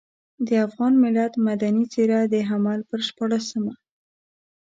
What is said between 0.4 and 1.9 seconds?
د افغان ملت مدني